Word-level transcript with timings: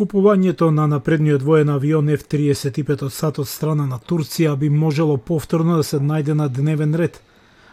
Купувањето 0.00 0.70
на 0.70 0.86
напредниот 0.86 1.42
воен 1.42 1.68
авион 1.68 2.06
F-35 2.08 3.02
од 3.04 3.12
САД 3.12 3.38
од 3.42 3.48
страна 3.48 3.84
на 3.86 3.98
Турција 3.98 4.54
би 4.56 4.70
можело 4.72 5.16
повторно 5.30 5.74
да 5.76 5.82
се 5.84 5.98
најде 6.00 6.32
на 6.32 6.46
дневен 6.48 6.94
ред. 6.94 7.18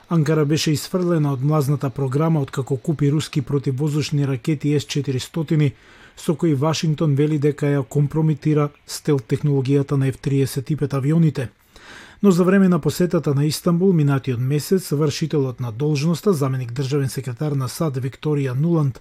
Анкара 0.10 0.44
беше 0.46 0.74
изфрлена 0.76 1.32
од 1.34 1.44
млазната 1.44 1.90
програма 1.90 2.42
откако 2.42 2.76
купи 2.78 3.12
руски 3.12 3.42
противвоздушни 3.42 4.28
ракети 4.28 4.76
С-400, 4.80 5.72
со 6.18 6.36
кои 6.36 6.54
Вашингтон 6.54 7.16
вели 7.16 7.40
дека 7.40 7.66
ја 7.66 7.84
компромитира 7.84 8.70
стел 8.86 9.20
технологијата 9.20 9.96
на 9.96 10.12
F-35 10.12 10.94
авионите. 10.94 11.50
Но 12.24 12.32
за 12.32 12.44
време 12.44 12.68
на 12.68 12.80
посетата 12.80 13.36
на 13.36 13.46
Истанбул 13.46 13.94
минатиот 13.94 14.40
месец, 14.40 14.92
вршителот 14.92 15.60
на 15.60 15.72
должноста, 15.72 16.34
заменик 16.34 16.74
државен 16.74 17.10
секретар 17.10 17.52
на 17.52 17.70
САД 17.70 18.04
Викторија 18.04 18.52
Нуланд, 18.52 19.00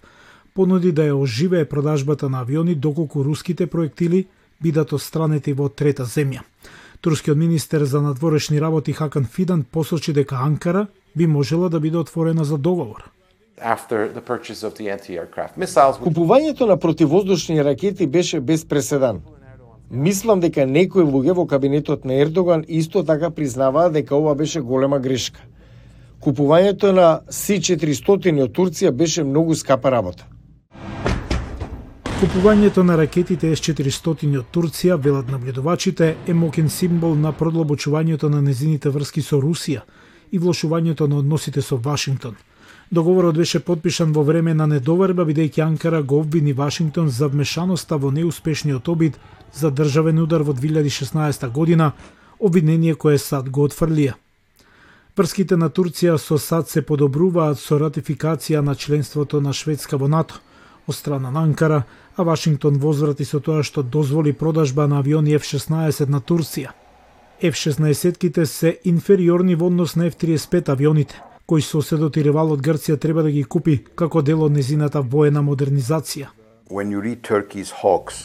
понуди 0.57 0.93
да 0.93 1.04
ја 1.04 1.14
оживее 1.20 1.64
продажбата 1.68 2.29
на 2.29 2.41
авиони 2.41 2.75
доколку 2.75 3.25
руските 3.25 3.66
проектили 3.66 4.27
бидат 4.62 4.92
остранети 4.92 5.52
во 5.52 5.69
трета 5.69 6.05
земја. 6.05 6.41
Турскиот 7.01 7.37
министер 7.37 7.84
за 7.84 8.01
надворешни 8.02 8.60
работи 8.60 8.92
Хакан 8.92 9.24
Фидан 9.24 9.65
посочи 9.73 10.12
дека 10.12 10.37
Анкара 10.37 10.87
би 11.16 11.27
можела 11.27 11.69
да 11.69 11.80
биде 11.80 11.96
отворена 11.96 12.45
за 12.45 12.59
договор. 12.59 13.10
Купувањето 16.05 16.66
на 16.66 16.77
противоздушни 16.77 17.65
ракети 17.65 18.07
беше 18.07 18.41
без 18.41 18.65
преседан. 18.65 19.20
Мислам 19.91 20.41
дека 20.41 20.66
некои 20.66 21.04
луѓе 21.04 21.32
во 21.32 21.46
кабинетот 21.46 22.04
на 22.04 22.15
Ердоган 22.15 22.65
исто 22.68 23.04
така 23.04 23.30
признаваа 23.30 23.91
дека 23.91 24.16
ова 24.16 24.34
беше 24.34 24.60
голема 24.60 24.98
грешка. 24.98 25.41
Купувањето 26.20 26.93
на 26.93 27.20
Си-400 27.30 28.43
од 28.43 28.52
Турција 28.52 28.91
беше 28.91 29.24
многу 29.24 29.54
скапа 29.54 29.91
работа. 29.91 30.27
Купувањето 32.20 32.83
на 32.83 32.95
ракетите 32.97 33.51
С-400 33.56 34.38
од 34.38 34.47
Турција, 34.48 34.95
велат 34.97 35.29
наблюдувачите, 35.29 36.15
е 36.27 36.34
мокен 36.34 36.71
символ 36.73 37.15
на 37.15 37.32
продлабочувањето 37.32 38.30
на 38.32 38.40
незините 38.40 38.88
врски 38.88 39.21
со 39.23 39.37
Русија 39.37 39.82
и 40.32 40.38
влошувањето 40.38 41.09
на 41.13 41.18
односите 41.18 41.63
со 41.63 41.77
Вашингтон. 41.77 42.37
Договорот 42.90 43.37
беше 43.37 43.60
подпишан 43.60 44.13
во 44.13 44.23
време 44.23 44.55
на 44.55 44.66
недоверба, 44.66 45.27
бидејќи 45.29 45.60
Анкара 45.66 46.02
го 46.02 46.23
обвини 46.24 46.52
Вашингтон 46.52 47.09
за 47.09 47.29
вмешаноста 47.29 47.99
во 47.99 48.10
неуспешниот 48.10 48.88
обид 48.88 49.21
за 49.52 49.71
државен 49.71 50.18
удар 50.18 50.40
во 50.40 50.55
2016 50.55 51.51
година, 51.51 51.93
обвинение 52.38 52.95
кое 52.95 53.18
САД 53.18 53.51
го 53.51 53.68
отфрлија. 53.68 54.15
Врските 55.16 55.57
на 55.57 55.68
Турција 55.68 56.16
со 56.16 56.38
САД 56.38 56.68
се 56.68 56.83
подобруваат 56.83 57.60
со 57.60 57.77
ратификација 57.77 58.65
на 58.65 58.74
членството 58.74 59.40
на 59.40 59.52
Шведска 59.52 59.99
во 59.99 60.09
НАТО 60.09 60.40
од 60.87 60.95
страна 60.95 61.30
на 61.30 61.42
Анкара, 61.42 61.82
а 62.16 62.23
Вашингтон 62.23 62.79
возврати 62.79 63.24
со 63.24 63.40
тоа 63.40 63.62
што 63.62 63.82
дозволи 63.82 64.32
продажба 64.32 64.87
на 64.87 64.98
авиони 64.98 65.37
F-16 65.37 66.09
на 66.09 66.20
Турција. 66.20 66.72
F-16-ките 67.43 68.47
се 68.47 68.78
инфериорни 68.84 69.54
во 69.54 69.66
однос 69.66 69.97
на 69.97 70.06
F-35 70.10 70.69
авионите, 70.72 71.20
кои 71.47 71.62
соседот 71.62 72.16
и 72.16 72.25
ревалот 72.25 72.60
Грција 72.60 72.98
треба 73.00 73.22
да 73.22 73.31
ги 73.31 73.44
купи 73.44 73.78
како 73.94 74.22
дел 74.22 74.43
од 74.43 74.53
незината 74.53 75.03
воена 75.03 75.43
модернизација. 75.43 76.32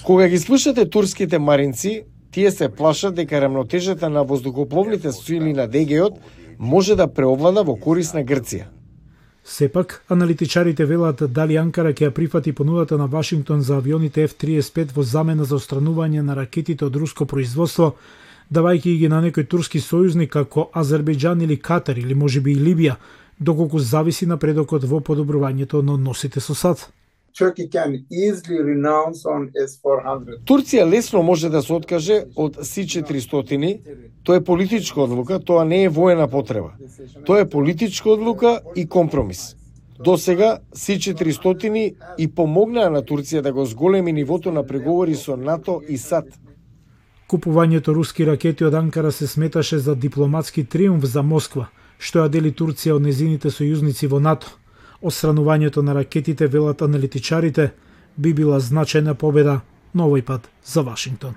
Кога 0.06 0.28
ги 0.28 0.40
слушате 0.40 0.90
турските 0.90 1.40
маринци, 1.40 2.04
тие 2.32 2.52
се 2.52 2.70
плашат 2.70 3.16
дека 3.16 3.42
рамнотежата 3.42 4.10
на 4.10 4.24
воздухопловните 4.24 5.12
сили 5.12 5.54
на 5.54 5.68
ДГО 5.68 6.18
може 6.60 6.96
да 6.96 7.08
преовлада 7.08 7.64
во 7.64 7.76
корис 7.76 8.14
на 8.14 8.24
Грција. 8.24 8.66
Сепак, 9.44 10.04
аналитичарите 10.10 10.86
велат 10.86 11.24
дали 11.34 11.58
Анкара 11.58 11.94
ќе 11.94 12.10
ја 12.10 12.14
прифати 12.14 12.54
понудата 12.54 12.98
на 12.98 13.08
Вашингтон 13.08 13.62
за 13.62 13.78
авионите 13.78 14.28
F-35 14.28 14.94
во 14.94 15.04
замена 15.04 15.46
за 15.46 15.56
остранување 15.56 16.22
на 16.22 16.36
ракетите 16.36 16.86
од 16.86 16.96
руско 16.96 17.26
производство, 17.26 17.96
давајќи 18.54 18.98
ги 19.02 19.10
на 19.10 19.22
некој 19.26 19.48
турски 19.50 19.82
сојузник 19.82 20.30
како 20.30 20.70
Азербејџан 20.74 21.42
или 21.42 21.58
Катар 21.58 21.98
или 21.98 22.14
можеби 22.14 22.54
и 22.54 22.62
Либија, 22.62 22.96
доколку 23.40 23.80
зависи 23.80 24.26
напредокот 24.26 24.84
во 24.84 25.02
подобрувањето 25.02 25.82
на 25.82 25.94
односите 25.94 26.40
со 26.40 26.54
САД. 26.54 26.86
Турција 30.46 30.86
лесно 30.86 31.24
може 31.24 31.50
да 31.50 31.62
се 31.62 31.74
откаже 31.74 32.24
од 32.36 32.60
Си-400. 32.62 33.80
Тоа 34.24 34.36
е 34.36 34.44
политичка 34.44 35.02
одлука, 35.02 35.40
тоа 35.40 35.66
не 35.66 35.84
е 35.84 35.90
воена 35.90 36.28
потреба. 36.28 36.74
Тоа 37.26 37.40
е 37.40 37.50
политичка 37.50 38.10
одлука 38.10 38.62
и 38.76 38.88
компромис. 38.88 39.56
До 40.04 40.18
сега 40.18 40.60
Си-400 40.74 41.96
и 42.18 42.28
помогнаа 42.28 42.90
на 42.90 43.02
Турција 43.02 43.42
да 43.42 43.54
го 43.54 43.66
зголеми 43.66 44.14
нивото 44.14 44.52
на 44.52 44.64
преговори 44.68 45.16
со 45.16 45.38
НАТО 45.38 45.82
и 45.88 45.98
САД. 45.98 46.26
Купувањето 47.30 47.94
руски 47.96 48.26
ракети 48.26 48.66
од 48.66 48.74
Анкара 48.74 49.12
се 49.12 49.28
сметаше 49.28 49.78
за 49.78 49.96
дипломатски 49.96 50.66
триумф 50.66 51.06
за 51.06 51.22
Москва, 51.24 51.70
што 52.00 52.26
ја 52.26 52.30
дели 52.30 52.52
Турција 52.52 52.98
од 52.98 53.06
незините 53.06 53.48
сојузници 53.48 54.10
во 54.12 54.20
НАТО. 54.20 54.61
Осранувањето 55.02 55.82
на 55.82 55.96
ракетите, 55.96 56.48
велат 56.48 56.82
аналитичарите, 56.82 57.72
би 58.18 58.34
била 58.34 58.60
значајна 58.60 59.14
победа, 59.14 59.62
но 59.94 60.08
овој 60.10 60.22
пат 60.22 60.50
за 60.66 60.82
Вашингтон. 60.82 61.36